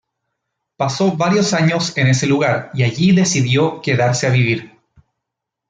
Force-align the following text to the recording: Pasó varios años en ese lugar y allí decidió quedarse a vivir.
Pasó 0.77 1.15
varios 1.15 1.53
años 1.53 1.95
en 1.95 2.07
ese 2.07 2.25
lugar 2.25 2.71
y 2.73 2.81
allí 2.81 3.11
decidió 3.11 3.83
quedarse 3.83 4.25
a 4.25 4.31
vivir. 4.31 4.75